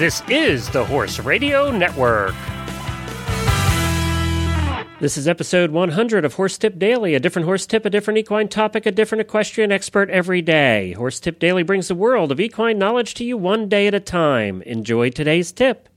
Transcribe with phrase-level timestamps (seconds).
[0.00, 2.34] This is the Horse Radio Network.
[4.98, 8.48] This is episode 100 of Horse Tip Daily, a different horse tip, a different equine
[8.48, 10.92] topic, a different equestrian expert every day.
[10.92, 14.00] Horse Tip Daily brings the world of equine knowledge to you one day at a
[14.00, 14.62] time.
[14.62, 15.89] Enjoy today's tip.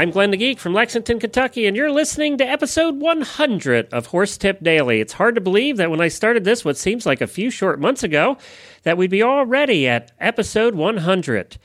[0.00, 4.38] I'm Glenn the Geek from Lexington, Kentucky, and you're listening to episode 100 of Horse
[4.38, 4.98] Tip Daily.
[4.98, 7.78] It's hard to believe that when I started this, what seems like a few short
[7.78, 8.38] months ago,
[8.84, 11.58] that we'd be already at episode 100.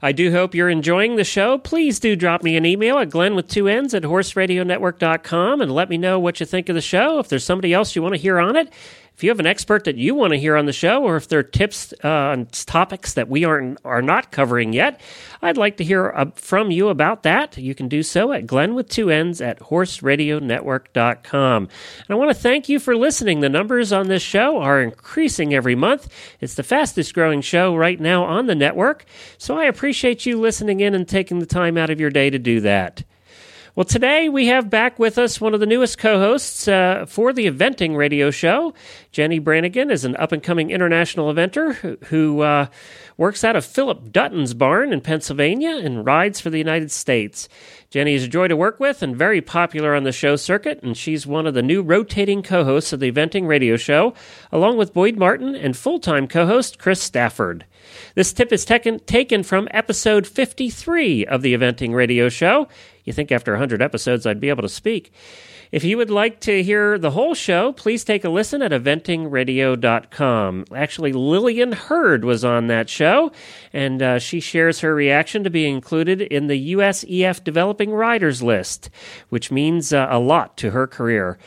[0.00, 1.58] I do hope you're enjoying the show.
[1.58, 5.90] Please do drop me an email at glenn with two N's at horseradionetwork.com and let
[5.90, 7.18] me know what you think of the show.
[7.18, 8.72] If there's somebody else you want to hear on it,
[9.22, 11.28] if you have an expert that you want to hear on the show, or if
[11.28, 15.00] there are tips uh, on topics that we aren't are not covering yet,
[15.40, 17.56] I'd like to hear uh, from you about that.
[17.56, 21.62] You can do so at Glenn with two N's at horseradionetwork.com.
[21.62, 23.38] And I want to thank you for listening.
[23.38, 26.12] The numbers on this show are increasing every month.
[26.40, 29.04] It's the fastest growing show right now on the network.
[29.38, 32.40] So I appreciate you listening in and taking the time out of your day to
[32.40, 33.04] do that.
[33.74, 37.32] Well, today we have back with us one of the newest co hosts uh, for
[37.32, 38.74] the eventing radio show.
[39.12, 42.66] Jennie Brannigan is an up and coming international eventer who, who uh,
[43.16, 47.48] works out of Phillip Dutton's barn in Pennsylvania and rides for the United States.
[47.88, 50.94] Jennie is a joy to work with and very popular on the show circuit, and
[50.94, 54.12] she's one of the new rotating co hosts of the eventing radio show,
[54.50, 57.64] along with Boyd Martin and full time co host Chris Stafford.
[58.14, 62.68] This tip is taken, taken from episode 53 of the Eventing Radio Show.
[63.04, 65.12] You think after 100 episodes I'd be able to speak.
[65.72, 70.66] If you would like to hear the whole show, please take a listen at eventingradio.com.
[70.76, 73.32] Actually, Lillian Heard was on that show,
[73.72, 78.90] and uh, she shares her reaction to being included in the USEF Developing Riders list,
[79.30, 81.38] which means uh, a lot to her career.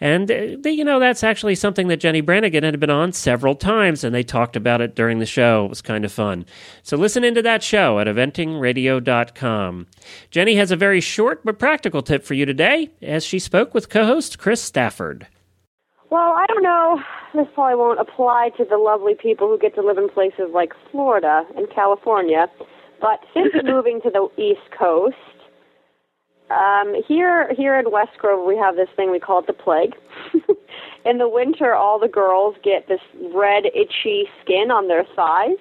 [0.00, 4.02] And, uh, you know, that's actually something that Jennie Brannigan had been on several times,
[4.02, 5.66] and they talked about it during the show.
[5.66, 6.46] It was kind of fun.
[6.82, 9.86] So listen into that show at eventingradio.com.
[10.30, 13.88] Jennie has a very short but practical tip for you today as she spoke with
[13.88, 15.26] co host Chris Stafford.
[16.10, 17.00] Well, I don't know.
[17.34, 20.72] This probably won't apply to the lovely people who get to live in places like
[20.90, 22.48] Florida and California.
[23.00, 25.16] But since moving to the East Coast,
[26.50, 29.94] um, here here in West Grove we have this thing we call it the plague.
[31.04, 33.00] in the winter, all the girls get this
[33.34, 35.58] red, itchy skin on their thighs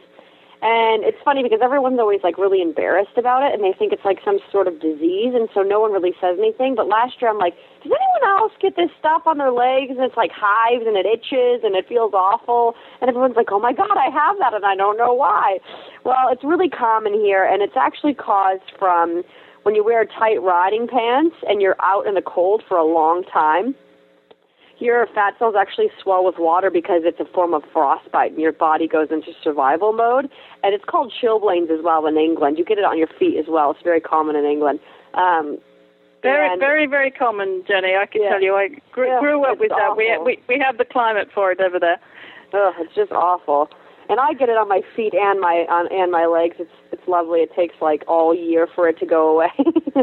[0.63, 4.06] and it's funny because everyone's always like really embarrassed about it and they think it's
[4.06, 6.74] like some sort of disease and so no one really says anything.
[6.74, 7.53] But last year I'm like,
[7.84, 11.06] does anyone else get this stuff on their legs and it's like hives and it
[11.06, 12.75] itches and it feels awful?
[13.01, 15.59] And everyone's like, oh my God, I have that and I don't know why.
[16.06, 19.24] Well, it's really common here and it's actually caused from
[19.63, 23.24] when you wear tight riding pants and you're out in the cold for a long
[23.24, 23.75] time
[24.79, 28.51] your fat cells actually swell with water because it's a form of frostbite and your
[28.51, 30.29] body goes into survival mode.
[30.63, 32.57] And it's called chilblains as well in England.
[32.57, 33.72] You get it on your feet as well.
[33.72, 34.79] It's very common in England.
[35.13, 35.59] Um,
[36.23, 37.95] very, and, very, very common, Jennie.
[37.95, 38.56] I can yeah, tell you.
[38.56, 39.97] I grew, yeah, grew up with awful.
[39.97, 40.23] that.
[40.23, 42.00] We, we we have the climate for it over there.
[42.53, 43.69] Ugh, it's just awful.
[44.09, 46.56] And I get it on my feet and my on and my legs.
[46.59, 47.41] It's it's lovely.
[47.41, 49.51] It takes like all year for it to go away.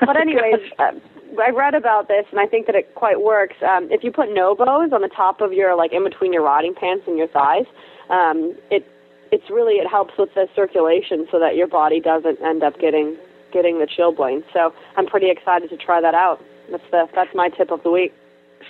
[0.00, 0.92] but anyways, uh,
[1.38, 3.56] I read about this, and I think that it quite works.
[3.62, 6.74] Um, if you put Nobos on the top of your, like, in between your riding
[6.74, 7.66] pants and your thighs,
[8.10, 8.86] um, it
[9.32, 13.16] it's really it helps with the circulation so that your body doesn't end up getting
[13.52, 14.44] getting the chilblains.
[14.52, 16.40] So I'm pretty excited to try that out.
[16.70, 18.12] That's the that's my tip of the week.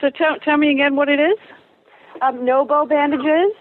[0.00, 1.38] So tell tell me again what it is.
[2.20, 3.52] Um, Nobo bandages.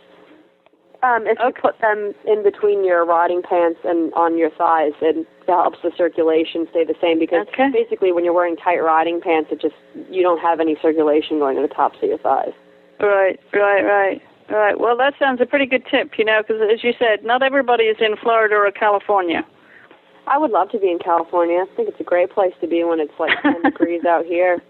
[1.04, 1.48] Um, if okay.
[1.48, 5.92] you put them in between your riding pants and on your thighs, it helps the
[5.98, 7.70] circulation stay the same because okay.
[7.74, 9.76] basically when you're wearing tight riding pants, it just
[10.12, 12.54] you don't have any circulation going to the tops of your thighs.
[13.00, 14.80] Right, right, right, right.
[14.80, 17.86] Well, that sounds a pretty good tip, you know, because as you said, not everybody
[17.86, 19.44] is in Florida or California.
[20.28, 21.66] I would love to be in California.
[21.68, 24.62] I think it's a great place to be when it's like 10 degrees out here.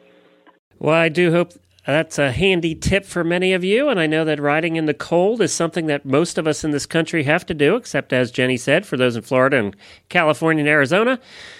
[0.79, 1.51] Well, I do hope
[1.85, 4.93] that's a handy tip for many of you, and I know that riding in the
[4.93, 8.29] cold is something that most of us in this country have to do, except as
[8.29, 9.75] Jennie said, for those in Florida and
[10.07, 11.19] California and Arizona.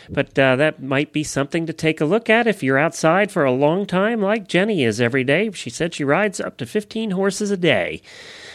[0.09, 3.43] But uh, that might be something to take a look at if you're outside for
[3.43, 5.49] a long time, like Jennie is every day.
[5.53, 8.03] She said she rides up to 15 horses a day.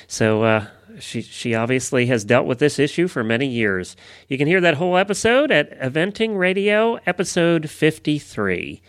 [0.06, 0.66] So, uh,
[1.00, 3.96] she she obviously has dealt with this issue for many years.
[4.28, 8.82] You can hear that whole episode at Eventing Radio, episode 53.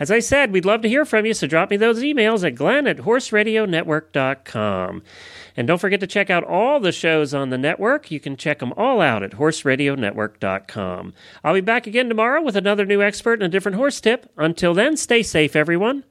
[0.00, 2.54] As I said, we'd love to hear from you, so drop me those emails at
[2.54, 5.02] glenn at horseradionetwork.com.
[5.56, 8.12] And don't forget to check out all the shows on the network.
[8.12, 11.14] You can check them all out at horseradionetwork.com.
[11.42, 14.30] I'll be back again tomorrow with another new expert and a different horse tip.
[14.36, 16.04] Until then, stay safe, everyone.